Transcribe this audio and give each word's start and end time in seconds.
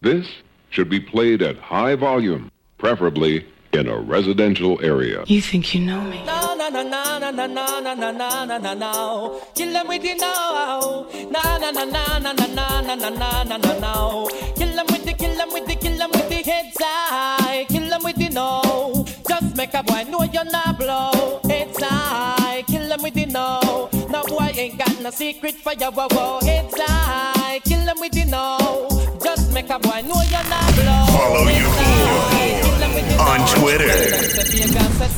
This 0.00 0.28
should 0.70 0.88
be 0.88 1.00
played 1.00 1.42
at 1.42 1.58
high 1.58 1.96
volume, 1.96 2.52
preferably 2.78 3.44
in 3.72 3.88
a 3.88 3.98
residential 3.98 4.78
area. 4.80 5.24
You 5.26 5.42
think 5.42 5.74
you 5.74 5.80
know 5.80 6.00
me? 6.02 6.24
No, 6.24 6.54
no, 6.54 6.68
no, 6.68 6.82
no, 6.84 7.18
no, 7.18 7.30
no, 7.32 7.46
no, 7.46 7.80
no, 7.80 7.94
no, 7.94 8.12
no, 8.12 8.44
no, 8.44 8.58
no, 8.58 8.74
no. 8.74 9.42
Kill 9.56 9.72
them 9.72 9.88
with 9.88 10.02
the 10.02 10.14
no. 10.14 11.08
No, 11.12 11.58
no, 11.58 11.70
no, 11.72 11.84
no, 11.84 12.18
no, 12.20 12.32
no, 12.32 12.46
no, 12.46 12.62
no, 12.64 12.94
no, 12.94 13.08
no, 13.08 13.42
no, 13.42 13.56
no, 13.56 13.78
no. 13.80 14.28
Kill 14.54 14.76
them 14.76 14.86
with 14.86 15.04
the, 15.04 15.14
kill 15.14 15.36
them 15.36 15.48
with 15.52 15.66
the, 15.66 15.74
kill 15.74 15.98
them 15.98 16.10
with 16.12 16.28
the 16.28 16.48
heads 16.48 16.76
high. 16.78 17.66
Kill 17.68 17.88
them 17.88 18.02
with 18.04 18.16
the 18.16 18.28
no. 18.28 19.04
Just 19.28 19.56
make 19.56 19.74
a 19.74 19.82
boy 19.82 20.04
know 20.08 20.22
you're 20.22 20.44
not 20.44 20.78
blow. 20.78 21.40
Heads 21.44 21.82
high. 21.82 22.62
Kill 22.68 22.88
them 22.88 23.02
with 23.02 23.14
the 23.14 23.26
no. 23.26 23.90
No 24.10 24.22
boy 24.22 24.52
ain't 24.54 24.78
got 24.78 25.00
no 25.00 25.10
secret 25.10 25.56
for 25.56 25.72
your 25.72 25.90
wow 25.90 26.06
wow. 26.12 26.38
Heads 26.40 26.74
high. 26.78 27.58
Kill 27.64 27.84
them 27.84 27.98
with 27.98 28.12
the 28.12 28.24
no. 28.26 28.97
Just 29.28 29.52
make 29.52 29.68
a 29.68 29.78
boy 29.78 30.00
know 30.08 30.22
you're 30.32 30.48
not 30.48 30.72
blow. 30.72 31.04
Follow 31.12 31.44
Heads 31.44 31.60
your 31.60 32.16
high. 32.32 32.60
Kill 32.62 32.76
them 32.80 32.94
with 32.94 33.08
the 33.10 33.16
on. 33.20 33.40
Twitter 33.60 33.90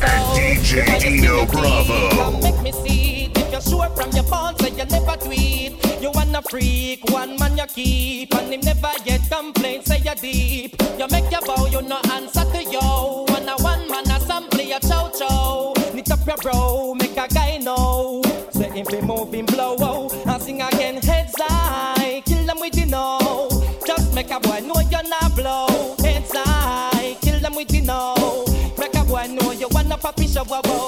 At 0.03 0.19
DJ 0.35 0.99
Dino 0.99 1.45
Bravo. 1.45 2.37
Make 2.41 2.61
me 2.61 2.73
see 2.73 3.25
it. 3.25 3.37
If 3.37 3.51
you're 3.53 3.61
sure 3.61 3.89
from 3.95 4.11
your 4.11 4.25
bones 4.25 4.57
that 4.57 4.75
you 4.77 4.83
never 4.83 5.15
tweet. 5.15 6.01
You 6.01 6.11
wanna 6.13 6.41
freak, 6.41 7.09
one 7.09 7.37
man 7.39 7.57
you 7.57 7.65
keep. 7.67 8.35
And 8.35 8.53
him 8.53 8.59
never 8.59 8.91
say 9.85 10.01
you 10.03 10.15
deep. 10.15 10.75
You 10.99 11.07
make 11.09 11.31
your 11.31 11.41
bow, 11.41 11.65
you 11.67 11.81
no 11.81 11.99
answer 12.11 12.43
to 12.43 12.63
yo. 12.63 13.25
A 13.29 13.63
one 13.63 13.87
man 13.89 14.11
assembly, 14.11 14.73
a 14.73 14.79
chow 14.79 15.09
chow. 15.17 15.73
Knit 15.93 16.11
up 16.11 16.25
your 16.27 16.37
bro, 16.37 16.95
make 16.95 17.17
a 17.17 17.27
guy 17.27 17.57
know. 17.57 18.21
Say 18.51 18.83
be 18.83 19.01
moving 19.01 19.45
blow, 19.45 19.75
Misha 30.31 30.43
Wawa 30.43 30.80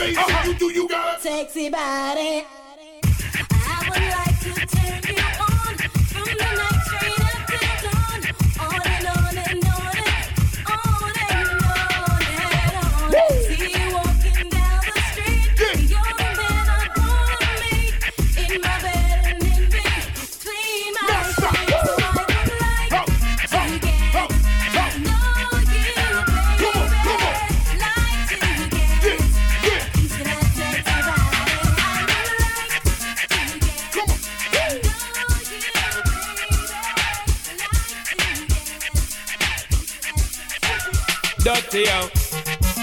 face. 0.00 0.16
Uh-huh. 0.16 0.48
You 0.48 0.54
do, 0.58 0.72
you 0.72 0.88
got 0.88 1.18
a 1.18 1.20
Sexy 1.20 1.68
body. 1.68 2.44
Dirty 41.70 41.84
yo, 41.84 42.08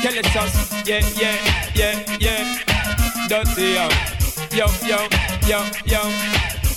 kill 0.02 0.18
it 0.18 0.36
us, 0.38 0.88
yeah, 0.88 1.04
yeah, 1.20 1.36
yeah, 1.76 2.18
yeah. 2.22 3.28
Dirty 3.28 3.74
yo, 3.74 3.90
yo, 4.56 4.66
yo, 4.88 5.08
yo, 5.46 5.60
yo. 5.86 6.02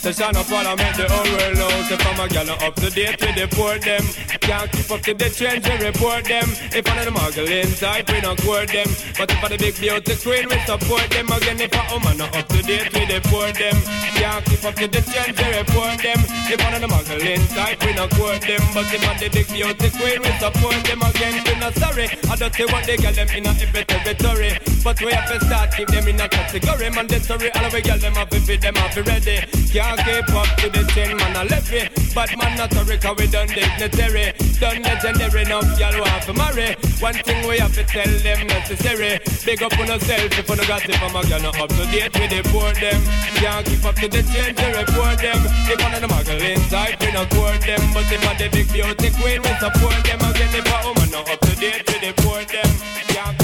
The 0.03 0.13
shine 0.13 0.35
up 0.35 0.51
while 0.51 0.67
I 0.67 0.75
make 0.75 0.97
the 0.97 1.07
whole 1.09 1.23
world 1.39 1.57
know. 1.57 1.69
Say 1.85 1.97
from 1.99 2.19
a 2.19 2.29
gal 2.29 2.51
up 2.51 2.75
to 2.77 2.91
date 2.91 3.21
with 3.21 3.37
the 3.37 3.47
poor 3.55 3.79
them. 3.79 4.40
Can't 4.51 4.73
keep 4.73 4.91
up 4.91 5.01
to 5.03 5.15
the 5.15 5.31
trends, 5.31 5.63
we 5.63 5.79
report 5.79 6.25
them. 6.25 6.43
If 6.75 6.83
one 6.83 6.99
of 6.99 7.05
the 7.07 7.15
muggle 7.15 7.47
inside, 7.47 8.11
we 8.11 8.21
don't 8.21 8.35
court 8.43 8.67
them. 8.67 8.91
But 9.15 9.31
if 9.31 9.45
I 9.45 9.47
the 9.47 9.59
big 9.63 9.79
beauty 9.79 10.17
queen, 10.19 10.51
we 10.51 10.59
support 10.67 11.07
them. 11.07 11.31
Again, 11.31 11.63
if 11.63 11.71
a 11.71 11.83
woman 11.95 12.19
not 12.19 12.35
up 12.35 12.49
to 12.49 12.59
date 12.59 12.91
the 12.91 13.23
poor 13.31 13.47
them. 13.55 13.79
Can't 14.19 14.45
keep 14.45 14.65
up 14.67 14.75
to 14.75 14.91
the 14.91 15.07
trends, 15.07 15.39
we 15.39 15.49
report 15.55 16.03
them. 16.03 16.19
If 16.51 16.59
one 16.67 16.75
of 16.75 16.83
the 16.83 16.91
muggle 16.91 17.23
inside, 17.23 17.79
we 17.79 17.95
don't 17.95 18.11
court 18.11 18.43
them. 18.43 18.59
But 18.75 18.91
if 18.91 19.07
I 19.07 19.15
the 19.23 19.29
big 19.31 19.47
beauty 19.55 19.89
queen, 19.95 20.19
we 20.19 20.31
support 20.43 20.83
them. 20.83 20.99
Again, 20.99 21.35
we 21.47 21.55
not 21.63 21.75
sorry. 21.79 22.11
I 22.27 22.35
don't 22.35 22.51
say 22.51 22.67
what 22.67 22.83
they 22.91 22.99
get 22.99 23.15
them 23.15 23.31
in 23.31 23.47
a 23.47 23.55
every 23.55 23.85
territory. 23.87 24.59
But 24.83 24.99
we 24.99 25.13
have 25.15 25.31
to 25.31 25.39
start 25.47 25.71
keep 25.79 25.89
them 25.95 26.09
in 26.09 26.19
a 26.19 26.27
category. 26.27 26.91
Mandatory, 26.91 27.55
all 27.55 27.71
we 27.71 27.81
get 27.83 28.01
them 28.03 28.15
to 28.19 28.41
fit 28.43 28.61
them 28.61 28.75
have 28.75 28.99
ready. 28.99 29.47
Can't 29.71 30.01
keep 30.03 30.27
up 30.35 30.51
to 30.59 30.67
the 30.75 30.83
chain, 30.91 31.17
man, 31.17 31.37
I 31.39 31.45
left 31.45 31.71
it. 31.71 31.95
But 32.15 32.35
man, 32.37 32.59
not 32.59 32.73
sorry, 32.73 32.99
cause 32.99 33.17
we 33.17 33.27
done 33.31 33.47
dignitary. 33.47 34.40
Done 34.61 34.83
legendary, 34.83 35.45
now 35.45 35.61
y'all 35.81 35.97
want 36.01 36.23
to 36.25 36.35
marry. 36.35 36.77
One 37.01 37.15
thing 37.15 37.49
we 37.49 37.59
have 37.59 37.75
to 37.75 37.85
tell 37.85 38.13
them 38.21 38.47
necessary. 38.47 39.21
Big 39.45 39.63
up 39.63 39.73
on 39.79 39.87
yourself 39.87 40.33
if 40.37 40.49
you 40.49 40.57
no 40.57 40.65
got 40.69 40.85
it 40.85 40.97
from 40.97 41.17
a 41.17 41.23
girl, 41.27 41.41
not 41.41 41.59
up 41.59 41.71
to 41.71 41.85
date 41.89 42.13
with 42.13 42.31
the 42.31 42.43
poor 42.53 42.73
them. 42.77 43.01
Can't 43.41 43.65
keep 43.65 43.85
up 43.85 43.97
to 43.97 44.09
the 44.09 44.23
chain 44.29 44.55
to 44.55 44.67
report 44.77 45.19
them. 45.19 45.41
If 45.65 45.81
one 45.81 45.95
of 45.95 46.01
the 46.03 46.09
muggle 46.09 46.41
inside, 46.45 47.01
we 47.01 47.13
not 47.13 47.31
court 47.31 47.61
them. 47.65 47.81
But 47.95 48.13
if 48.13 48.21
I 48.29 48.35
the 48.37 48.49
big 48.53 48.69
beauty 48.73 49.11
queen, 49.17 49.41
we 49.41 49.53
support 49.57 49.97
them. 50.05 50.21
Again, 50.21 50.53
if 50.53 50.69
a 50.69 50.77
woman 50.85 51.11
not 51.11 51.31
up 51.31 51.41
to 51.41 51.57
date 51.57 51.85
with 51.89 52.01
the 52.05 52.13
poor 52.23 52.45
them. 52.45 52.71
Can't 53.09 53.40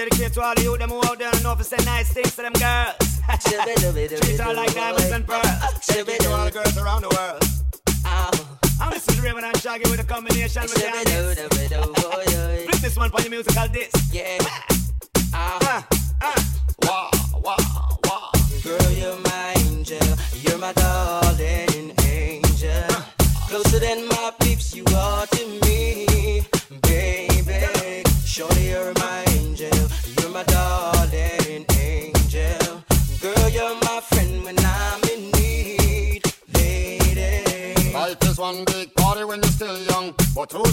One 0.00 0.08
to 0.08 0.40
all 0.40 0.54
the 0.54 0.62
youth 0.62 0.78
them 0.78 0.88
who 0.88 0.96
out 1.04 1.18
there 1.18 1.28
and 1.30 1.42
know 1.42 1.54
to 1.54 1.62
say 1.62 1.76
nice 1.84 2.10
things 2.10 2.34
to 2.36 2.42
them 2.42 2.54
girls. 2.54 2.96
Treat 3.44 4.40
her 4.40 4.54
like 4.54 4.74
diamonds 4.74 5.10
and 5.10 5.26
pearls. 5.26 5.44
Dedicate 5.86 6.20
to 6.20 6.32
all 6.32 6.44
the 6.46 6.50
girls 6.50 6.78
around 6.78 7.02
the 7.02 7.08
world. 7.10 7.44
I'm 8.80 8.90
listening 8.90 9.20
to 9.20 9.28
Rayvon 9.28 9.42
and 9.42 9.56
Shaggy 9.58 9.90
with 9.90 10.00
a 10.00 10.04
combination 10.04 10.62
with 10.62 10.76
Candice. 10.76 11.36
Flip 12.64 12.80
this 12.80 12.96
one 12.96 13.10
for 13.10 13.20
your 13.20 13.28
musical 13.30 13.68
disc. 13.68 13.94
Yeah. 14.10 14.38
Ah, 15.34 15.86
ah. 16.22 16.34
Wow, 16.82 17.10
wow, 17.34 17.56
wow. 18.04 18.30
Girl, 18.64 18.90
you're 18.92 19.18
my 19.18 19.29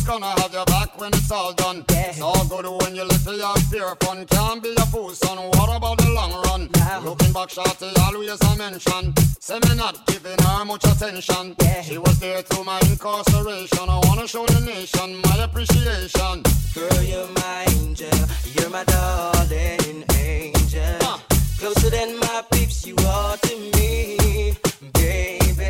gonna 0.07 0.39
have 0.42 0.54
your 0.54 0.65
back 0.65 1.00
when 1.00 1.13
it's 1.13 1.30
all 1.31 1.54
done? 1.54 1.83
It's 1.89 2.21
all 2.21 2.45
good 2.45 2.65
when 2.81 2.95
you're 2.95 3.06
little, 3.06 3.39
have 3.39 3.69
pure 3.69 3.95
fun. 4.00 4.25
Can't 4.25 4.63
be 4.63 4.74
a 4.77 4.86
fool, 4.86 5.09
son. 5.09 5.38
What 5.38 5.75
about 5.75 5.98
the 5.98 6.09
long 6.12 6.31
run? 6.45 6.69
Looking 7.04 7.33
back, 7.33 7.50
shorty, 7.50 7.92
always 8.06 8.42
a 8.42 8.56
mention. 8.57 9.13
Say 9.39 9.59
me 9.59 9.75
not 9.75 10.06
giving 10.07 10.38
her 10.42 10.65
much 10.65 10.86
attention. 10.86 11.56
She 11.83 11.98
was 11.98 12.18
there 12.19 12.42
through 12.42 12.63
my 12.63 12.80
incarceration. 12.89 13.89
I 13.89 14.00
wanna 14.06 14.27
show 14.27 14.45
the 14.45 14.62
nation 14.62 15.21
my 15.25 15.44
appreciation. 15.44 16.44
Girl, 16.74 17.04
you're 17.04 17.27
my 17.44 17.65
angel. 17.69 18.19
You're 18.56 18.69
my 18.69 18.83
darling 18.86 20.06
angel. 20.15 21.19
Closer 21.59 21.89
than 21.89 22.18
my 22.19 22.44
peeps, 22.51 22.86
you 22.88 22.95
are 23.06 23.36
to 23.38 23.56
me, 23.75 24.56
baby. 24.94 25.69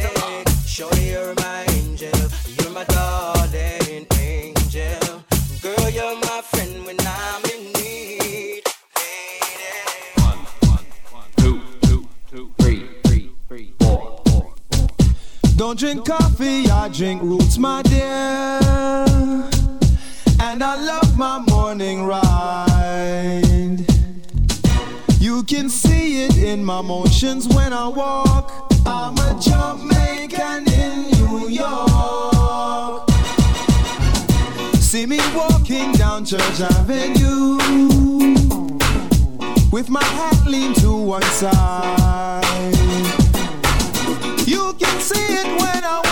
Show 0.65 0.91
you're 0.95 1.33
my 1.35 1.61
angel, 1.61 1.66
Don't 15.67 15.77
drink 15.77 16.05
coffee, 16.05 16.69
I 16.69 16.87
drink 16.87 17.21
roots, 17.21 17.57
my 17.57 17.81
dear. 17.81 18.07
And 20.39 20.63
I 20.63 20.81
love 20.81 21.17
my 21.17 21.39
morning 21.39 22.05
ride. 22.05 23.83
You 25.19 25.43
can 25.43 25.69
see 25.69 26.23
it 26.23 26.37
in 26.37 26.63
my 26.63 26.81
motions 26.81 27.49
when 27.49 27.73
I 27.73 27.89
walk. 27.89 28.71
I'm 28.85 29.17
a 29.17 29.37
Jamaican 29.41 30.71
in 30.71 31.11
New 31.11 31.49
York. 31.49 33.09
See 34.75 35.05
me 35.05 35.19
walking 35.35 35.91
down 35.91 36.23
Church 36.23 36.61
Avenue 36.61 37.57
with 39.69 39.89
my 39.89 40.01
hat 40.01 40.47
leaned 40.47 40.77
to 40.77 40.95
one 40.95 41.23
side. 41.23 43.26
It 45.39 45.45
when 45.45 45.83
I 45.85 46.06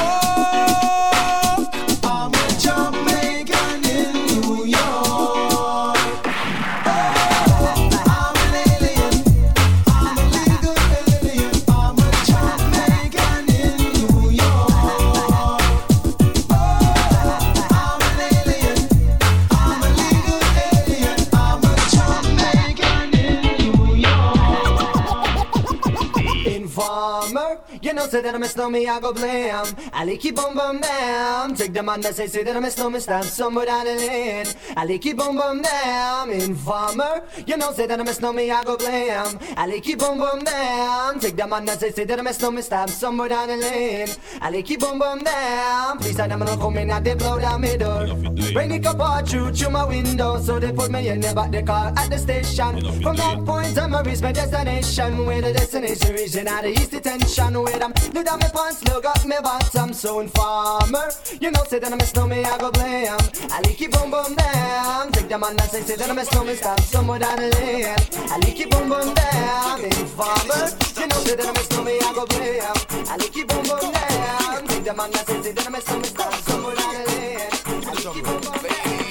Informer, 28.05 28.11
say 28.11 28.21
that 28.21 28.35
I 28.35 28.37
miss 28.37 28.55
no 28.55 28.69
me, 28.69 28.87
I 28.87 28.99
go 28.99 29.13
blam. 29.13 29.65
Ali 29.93 30.17
keep 30.17 30.35
boom 30.35 30.55
boom 30.55 30.79
bam. 30.79 31.55
Take 31.55 31.73
the 31.73 31.81
man 31.81 32.01
that 32.01 32.15
say, 32.15 32.27
say 32.27 32.43
that 32.43 32.55
I 32.55 32.59
miss 32.59 32.77
no 32.77 32.89
me, 32.89 32.99
stand 32.99 33.25
somewhere 33.25 33.65
down 33.65 33.85
the 33.85 33.95
lane. 33.95 34.45
Ali 34.77 34.99
keep 34.99 35.17
boom 35.17 35.35
boom 35.35 35.61
bam. 35.61 36.29
Informer, 36.29 37.23
you 37.47 37.57
know, 37.57 37.71
say 37.71 37.87
that 37.87 37.99
I 37.99 38.03
miss 38.03 38.21
no 38.21 38.31
me, 38.31 38.51
I 38.51 38.63
go 38.63 38.77
blam. 38.77 39.39
Ali 39.57 39.81
keep 39.81 39.99
boom 39.99 40.19
boom 40.19 40.43
bam. 40.43 41.19
Take 41.19 41.35
the 41.35 41.47
man 41.47 41.65
that 41.65 41.79
say, 41.79 41.91
say 41.91 42.05
that 42.05 42.19
I 42.19 42.21
miss 42.21 42.39
no 42.41 42.51
me, 42.51 42.61
stand 42.61 42.91
somewhere 42.91 43.29
down 43.29 43.47
the 43.47 43.57
lane. 43.57 44.09
Ali 44.41 44.61
keep 44.61 44.81
boom 44.81 44.99
boom 44.99 45.19
bam. 45.23 45.97
Please, 45.97 46.19
I 46.19 46.27
never 46.27 46.45
come 46.45 46.77
in 46.77 46.91
and 46.91 47.05
they 47.05 47.15
blow 47.15 47.39
down 47.39 47.61
my 47.61 47.75
door. 47.75 48.05
Bring 48.53 48.69
the 48.69 48.79
cup 48.79 48.99
out 48.99 49.27
through, 49.27 49.51
through 49.53 49.71
my 49.71 49.85
window, 49.85 50.39
so 50.39 50.59
they 50.59 50.71
put 50.71 50.91
me 50.91 51.07
in 51.07 51.21
the 51.21 51.33
back 51.33 51.51
the 51.51 51.63
car 51.63 51.91
at 51.97 52.09
the 52.09 52.17
station. 52.17 53.01
From 53.01 53.15
that 53.15 53.43
point, 53.45 53.77
I'm 53.77 53.93
a 53.95 54.03
reach 54.03 54.21
my 54.21 54.31
destination. 54.31 55.25
Where 55.25 55.41
the 55.41 55.53
destination 55.53 56.13
region 56.13 56.47
out 56.47 56.65
of 56.65 56.71
east 56.71 56.91
detention. 56.91 57.61
Where 57.61 57.83
I'm 57.83 57.94
do 58.11 58.23
down 58.23 58.39
my 58.39 58.47
pants, 58.47 58.83
look 58.85 59.05
up 59.05 59.25
my 59.25 59.39
bottom. 59.41 59.93
So 59.93 60.19
informer, 60.19 61.09
you 61.39 61.51
know, 61.51 61.63
say 61.67 61.79
that 61.79 61.91
I 61.91 61.95
miss 61.95 62.15
no 62.15 62.27
me, 62.27 62.43
I 62.43 62.57
go 62.57 62.71
blame. 62.71 63.17
I 63.51 63.61
like 63.61 63.81
it 63.81 63.91
boom 63.91 64.11
boom 64.11 64.35
down. 64.35 65.11
Take 65.11 65.29
the 65.29 65.37
man 65.37 65.51
and 65.51 65.61
say, 65.69 65.81
say 65.81 65.95
that 65.95 66.09
I 66.09 66.13
miss 66.13 66.31
no 66.33 66.43
me, 66.43 66.55
stop 66.55 66.79
somewhere 66.79 67.19
down 67.19 67.37
the 67.37 67.49
lane. 67.55 67.95
I 68.31 68.37
like 68.37 68.59
it 68.59 68.69
boom 68.71 68.89
boom 68.89 69.13
down. 69.13 69.83
Informer, 69.83 70.69
you 70.99 71.07
know, 71.07 71.19
say 71.23 71.35
that 71.35 71.47
I 71.47 71.51
miss 71.51 71.69
no 71.71 71.83
me, 71.83 71.99
I 71.99 72.13
go 72.13 72.25
blame. 72.25 72.61
I 73.09 73.17
like 73.17 73.37
it 73.37 73.47
boom 73.47 73.63
boom 73.63 73.91
down. 73.91 74.67
Take 74.67 74.83
the 74.83 74.93
man 74.93 75.11
and 75.13 75.27
say, 75.27 75.41
say 75.41 75.51
that 75.51 75.67
I 75.67 75.69
miss 75.69 75.87
no 75.89 75.97
me, 75.97 76.05
stop 76.05 76.33
somewhere 76.33 76.75
down 76.75 76.93
the 76.93 77.11
lane. 77.11 77.39
I 77.85 77.93
like 77.93 78.17
it 78.17 78.23
boom 78.23 78.41
boom 78.41 78.63
down. 78.63 79.04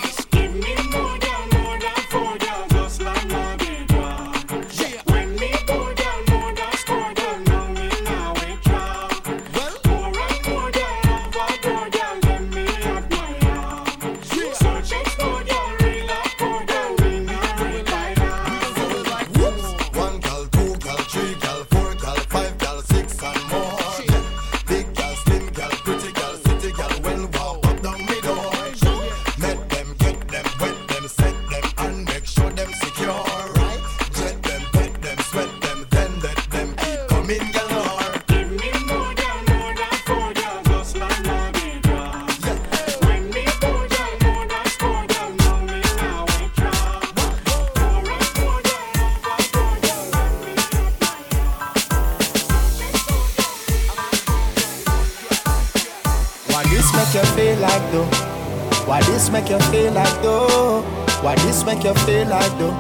Like 59.95 60.23
though? 60.23 60.83
Why 61.23 61.37
this 61.37 61.65
make 61.65 61.85
you 61.85 61.95
feel 62.05 62.27
like 62.27 62.51
though? 62.59 62.75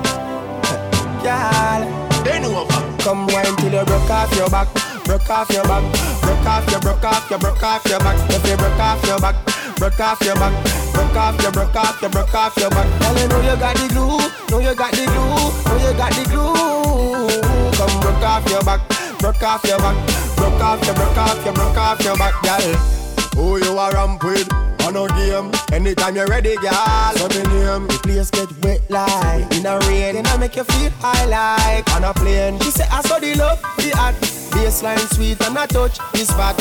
Girl, 1.22 1.82
they 2.24 2.40
know 2.42 2.66
over. 2.66 2.82
Come 3.00 3.26
wine 3.28 3.56
till 3.56 3.72
you 3.72 3.84
broke 3.84 4.10
off 4.10 4.34
your 4.36 4.50
back, 4.50 4.68
broke 5.04 5.30
off 5.30 5.48
your 5.50 5.62
back, 5.64 5.84
broke 6.20 6.46
off 6.46 6.70
your, 6.70 6.80
broke 6.80 7.04
off 7.04 7.30
your, 7.30 7.38
broke 7.38 7.62
off 7.62 7.84
your 7.86 8.00
back. 8.00 8.18
If 8.30 8.44
you 8.48 8.56
broke 8.56 8.80
off 8.80 9.06
your 9.06 9.20
back, 9.20 9.36
broke 9.76 10.00
off 10.00 10.20
your 10.22 10.34
back, 10.34 10.52
broke 10.92 11.16
off 11.16 11.40
your, 11.40 11.52
broke 11.52 11.76
off 11.76 12.02
your, 12.02 12.10
broke 12.10 12.34
off 12.34 12.56
your 12.56 12.70
back. 12.70 12.88
Girl, 13.00 13.16
you 13.16 13.28
know 13.28 13.40
you 13.40 13.56
got 13.56 13.76
the 13.76 13.88
glue, 13.88 14.18
know 14.50 14.58
you 14.58 14.74
got 14.74 14.92
the 14.92 15.06
glue, 15.06 15.70
know 15.70 15.76
you 15.80 15.96
got 15.96 16.12
the 16.12 16.24
glue. 16.28 17.40
Come 17.78 18.00
broke 18.00 18.24
off 18.24 18.48
your 18.50 18.62
back, 18.62 18.80
broke 19.18 19.42
off 19.42 19.64
your 19.64 19.78
back, 19.78 19.96
broke 20.36 20.60
off 20.60 20.84
your, 20.84 20.94
broke 20.94 21.16
off 21.16 21.44
your, 21.44 21.54
broke 21.54 21.76
off 21.76 22.00
your 22.02 22.16
back, 22.16 22.34
girl. 22.42 22.74
Who 23.36 23.64
you 23.64 23.78
are 23.78 23.92
ramp 23.92 24.22
with? 24.24 24.63
On 24.82 24.96
a 24.96 25.08
game, 25.16 25.50
anytime 25.72 26.16
you're 26.16 26.26
ready, 26.26 26.56
girl. 26.56 27.12
So 27.16 27.28
me 27.28 27.42
name, 27.48 27.86
the 27.86 27.98
place 28.02 28.30
get 28.30 28.50
wet 28.62 28.82
like 28.90 29.50
in 29.56 29.66
a 29.66 29.78
rain, 29.86 30.16
and 30.16 30.26
I 30.26 30.36
make 30.36 30.56
you 30.56 30.64
feel 30.64 30.90
high 31.00 31.24
like 31.26 31.90
on 31.94 32.04
a 32.04 32.12
plane. 32.12 32.58
She 32.60 32.70
say 32.70 32.86
I 32.90 33.00
saw 33.02 33.18
the 33.18 33.34
love, 33.34 33.60
the 33.78 33.90
hot, 33.96 34.14
baseline 34.52 35.00
sweet 35.14 35.40
and 35.40 35.58
I 35.58 35.66
touch 35.66 35.98
the 36.12 36.24
spot. 36.24 36.56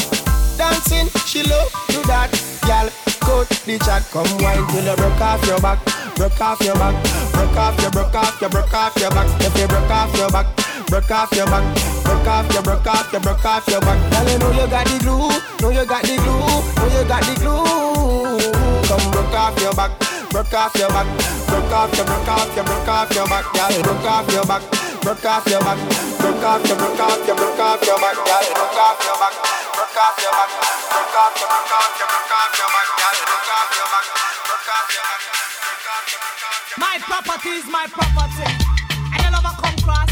Dancing, 0.57 1.09
she 1.25 1.43
love 1.43 1.71
do 1.89 2.01
that, 2.07 2.31
girl. 2.65 2.89
Cut 3.23 3.49
the 3.65 3.79
chat, 3.79 4.03
come 4.11 4.27
wine 4.43 4.67
till 4.71 4.83
you 4.83 4.95
broke 4.95 5.21
off 5.21 5.45
your 5.47 5.59
back, 5.59 5.79
broke 6.15 6.39
off 6.41 6.61
your 6.61 6.75
back, 6.75 6.95
broke 7.33 7.55
off 7.55 7.79
your, 7.81 7.91
broke 7.91 8.15
off 8.15 8.41
your, 8.41 8.49
broke 8.49 8.73
off 8.73 8.95
your 8.99 9.11
back. 9.11 9.27
If 9.41 9.57
you 9.57 9.67
broke 9.67 9.89
off 9.89 10.15
your 10.17 10.29
back, 10.29 10.47
broke 10.93 11.09
off 11.09 11.33
your 11.33 11.47
back, 11.49 11.65
broke 12.05 12.27
off 12.29 12.53
your, 12.53 12.61
broke 12.61 12.85
off 12.85 13.11
your, 13.11 13.21
broke 13.21 13.45
off 13.45 13.65
your 13.65 13.81
back. 13.81 13.97
Girl, 14.13 14.29
you 14.29 14.37
know 14.37 14.51
you 14.53 14.69
got 14.69 14.85
the 14.85 14.97
glue, 15.01 15.25
know 15.57 15.73
you 15.73 15.85
got 15.89 16.05
the 16.05 16.13
glue, 16.21 16.37
know 16.37 16.85
you 16.85 17.01
got 17.09 17.25
the 17.25 17.33
glue. 17.41 18.37
Come 18.85 19.01
broke 19.09 19.33
off 19.33 19.57
your 19.57 19.73
back, 19.73 19.89
broke 20.29 20.53
off 20.53 20.69
your 20.77 20.93
back, 20.93 21.09
broke 21.49 21.73
off 21.73 21.89
your, 21.97 22.05
broke 22.05 22.29
off 22.29 22.53
your, 22.53 22.61
broke 22.61 22.85
off 22.93 23.09
your 23.09 23.25
back, 23.25 23.41
girl. 23.57 23.73
Broke 23.81 24.05
off 24.05 24.29
your 24.29 24.45
back, 24.45 24.61
broke 25.01 25.25
off 25.25 25.49
your 25.49 25.65
back, 25.65 25.81
broke 26.21 26.45
off 26.45 26.61
your, 26.61 26.77
broke 26.77 27.01
off 27.01 27.25
your, 27.25 27.41
broke 27.41 27.57
off 27.57 27.81
your 27.81 27.97
back, 27.97 28.13
girl. 28.13 28.53
Broke 28.53 28.77
off 28.77 29.01
your 29.01 29.17
back, 29.17 29.33
broke 29.73 29.97
off 29.97 30.13
your 30.21 30.29
back, 30.29 30.53
broke 30.93 31.17
off 31.17 31.33
your, 31.41 31.49
broke 31.49 31.73
off 31.73 31.97
your, 31.97 32.05
broke 32.05 32.37
off 32.37 32.53
your 32.53 32.69
back, 32.69 32.85
girl. 33.01 33.17
Broke 33.33 33.49
off 33.49 33.73
your 33.73 33.89
back, 33.89 34.05
broke 34.45 34.69
off 34.69 34.93
your 34.93 34.93
back, 34.93 34.93
broke 34.93 34.93
off 34.93 34.93
your, 34.93 35.09
broke 35.09 35.57
off 35.57 36.69
your. 36.69 36.77
My 36.77 37.01
property 37.01 37.57
is 37.57 37.65
my 37.65 37.89
property. 37.89 38.82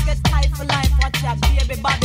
Get 0.06 0.24
tight 0.24 0.50
for 0.56 0.66
life. 0.66 0.92
Watch 1.02 1.22
your 1.24 1.36
baby 1.36 1.82
body. 1.82 2.01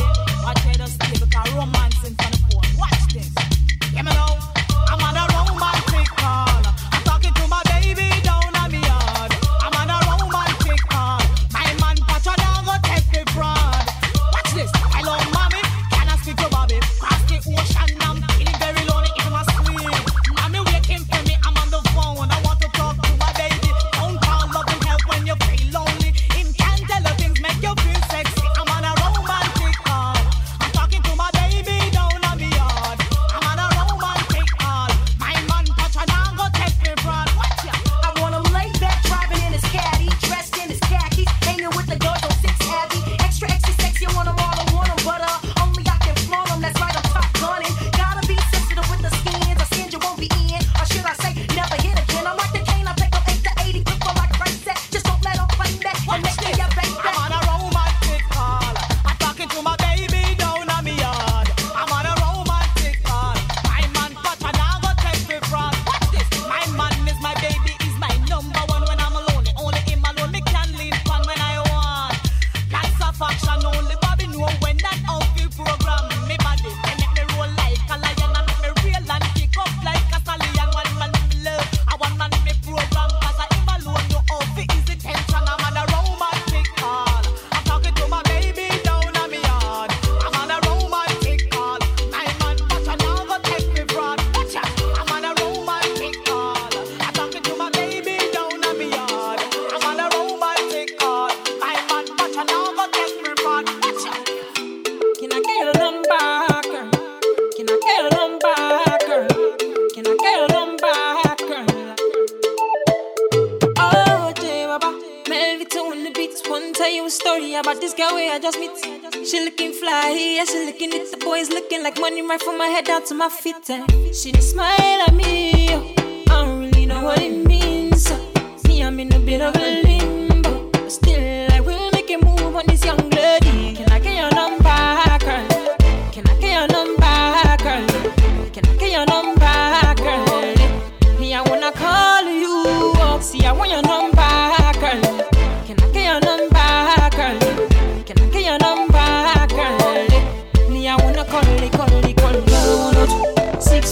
running 122.17 122.31
right 122.31 122.43
from 122.43 122.57
my 122.57 122.69
head 122.69 122.87
down 122.87 123.05
to 123.05 123.15
my 123.15 123.29
feet. 123.29 123.69
And 123.69 124.15
she 124.15 124.33
did 124.33 124.43
smile 124.43 125.03
at 125.07 125.15
me. 125.15 125.69
Oh. 125.71 126.25
I 126.31 126.45
don't 126.45 126.61
really 126.61 126.87
know 126.87 127.05
what 127.05 127.21
it 127.21 127.47
means. 127.47 128.07
Oh. 128.11 128.61
Me, 128.67 128.83
I'm 128.83 128.99
in 128.99 129.13
a 129.13 129.19
bit 129.19 129.43
of 129.43 129.55
a 129.57 129.86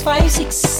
5, 0.05 0.29
6, 0.29 0.74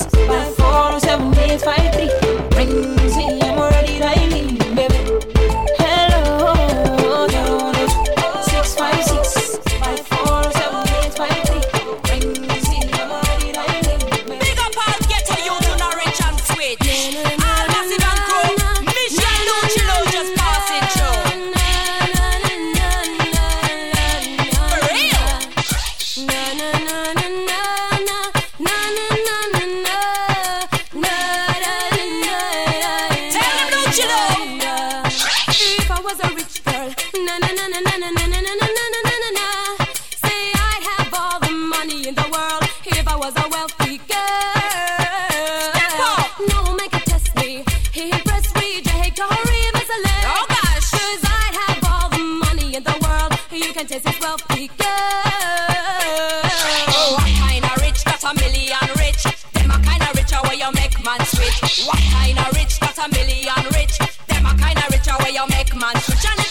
What 61.65 61.99
kind 62.13 62.39
of 62.39 62.53
rich? 62.55 62.79
Got 62.79 62.99
a 62.99 63.09
million 63.09 63.65
rich. 63.73 63.97
Them 64.29 64.45
a 64.45 64.53
kind 64.55 64.77
of 64.77 64.91
rich 64.93 65.07
where 65.07 65.33
you 65.33 65.47
make 65.49 65.75
man 65.75 65.95
rich. 65.95 66.25
And 66.29 66.44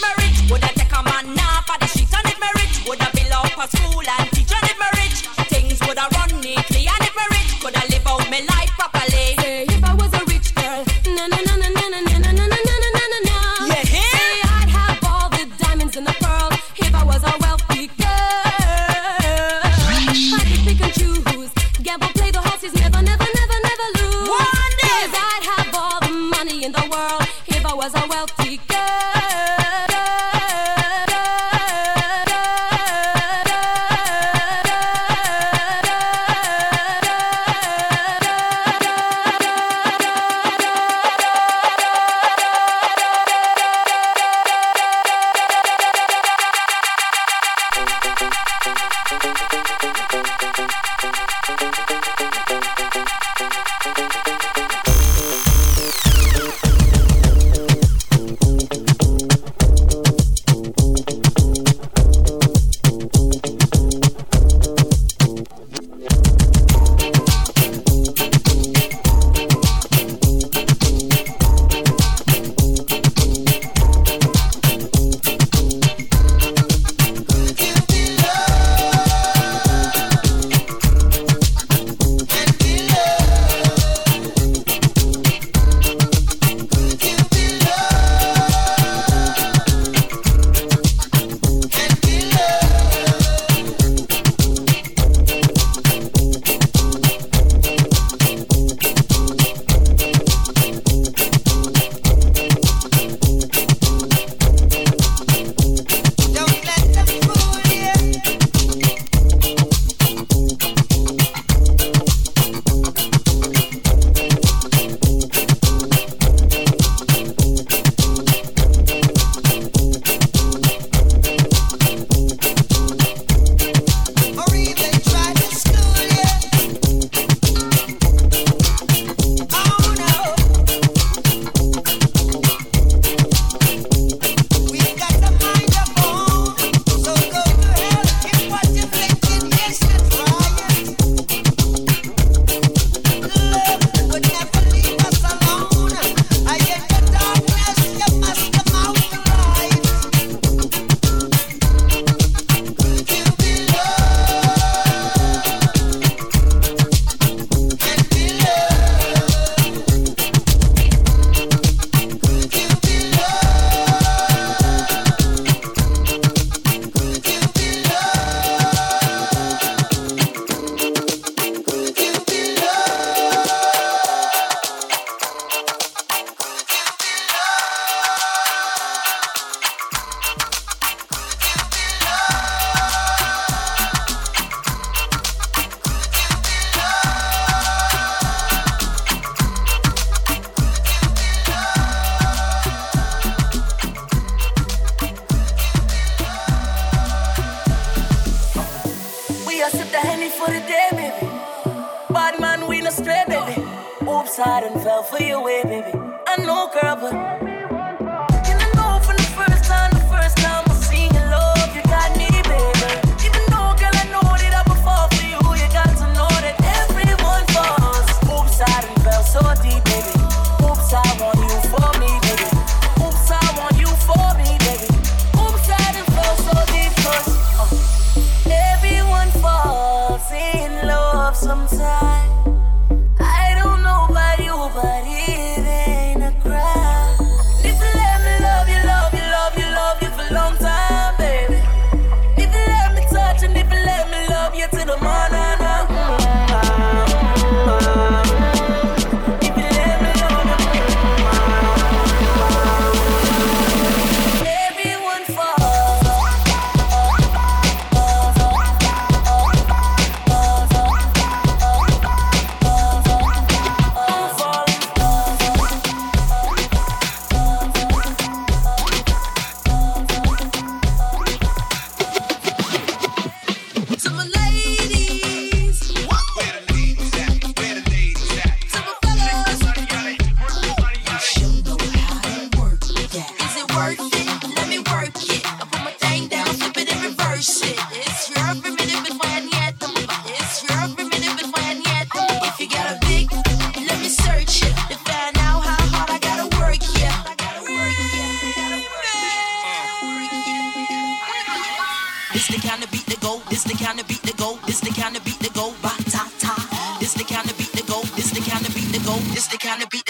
I 204.46 204.60
done 204.60 204.84
fell 204.84 205.04
for 205.04 205.22
your 205.22 205.42
way, 205.42 205.62
eh, 205.64 205.68
baby. 205.82 205.98
I 206.28 206.38
know, 206.46 206.70
girl, 206.74 206.98
but 207.00 207.43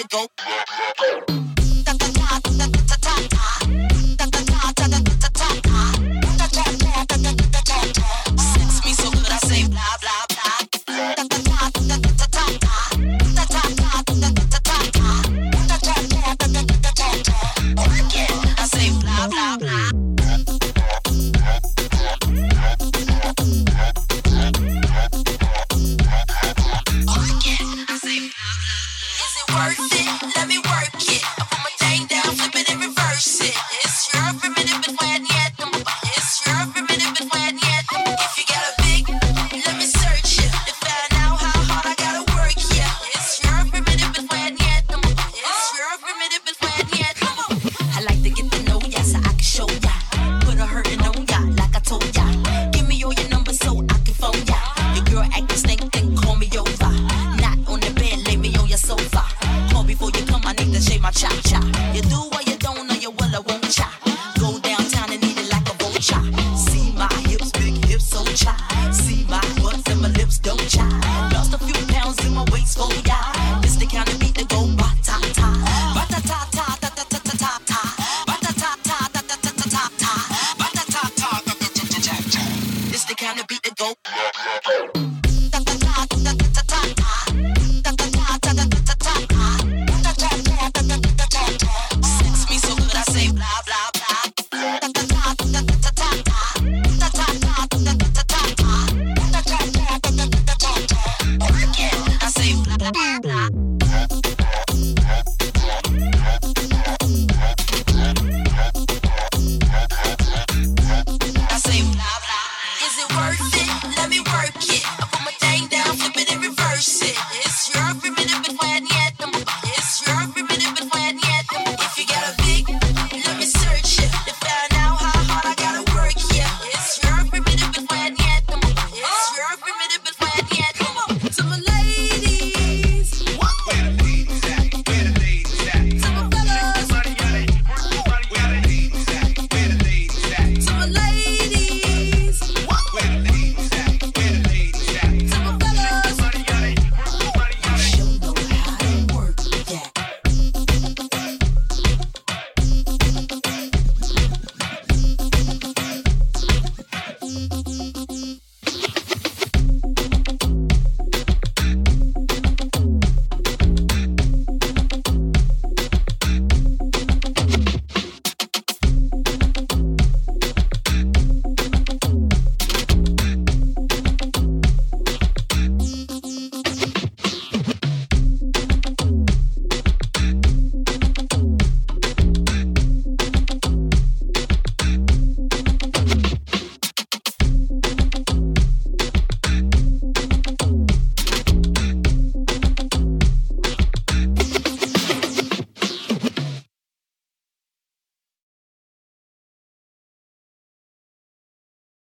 go. 0.09 1.42